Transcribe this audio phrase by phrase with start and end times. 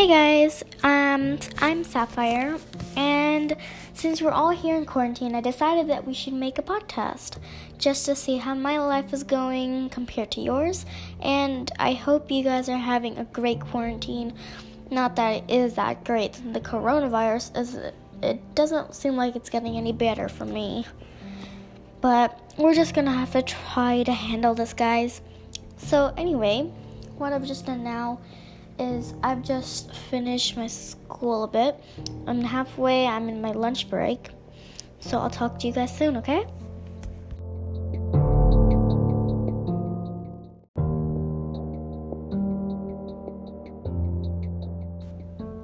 [0.00, 2.56] Hey guys, um, I'm Sapphire,
[2.96, 3.54] and
[3.92, 7.36] since we're all here in quarantine, I decided that we should make a podcast
[7.76, 10.86] just to see how my life is going compared to yours.
[11.20, 14.32] And I hope you guys are having a great quarantine.
[14.90, 16.40] Not that it is that great.
[16.54, 17.74] The coronavirus is
[18.22, 20.86] it doesn't seem like it's getting any better for me.
[22.00, 25.20] But we're just gonna have to try to handle this, guys.
[25.76, 26.72] So anyway,
[27.18, 28.18] what I've just done now
[28.80, 31.76] is I've just finished my school a bit.
[32.26, 34.30] I'm halfway, I'm in my lunch break.
[35.00, 36.46] So I'll talk to you guys soon, okay?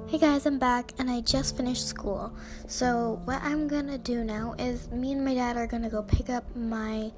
[0.07, 2.31] Hey guys, I'm back and I just finished school.
[2.65, 6.29] So, what I'm gonna do now is me and my dad are gonna go pick
[6.29, 7.11] up my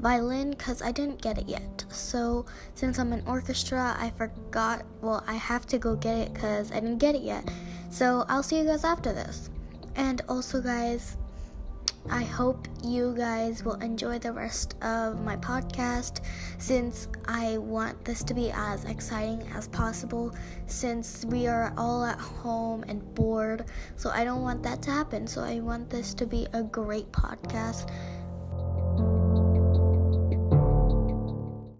[0.00, 1.86] violin because I didn't get it yet.
[1.88, 6.70] So, since I'm in orchestra, I forgot, well, I have to go get it because
[6.72, 7.50] I didn't get it yet.
[7.88, 9.48] So, I'll see you guys after this.
[9.94, 11.16] And also, guys,
[12.10, 16.20] I hope you guys will enjoy the rest of my podcast
[16.58, 20.34] since I want this to be as exciting as possible
[20.66, 23.64] since we are all at home and bored.
[23.96, 25.26] So I don't want that to happen.
[25.26, 27.90] So I want this to be a great podcast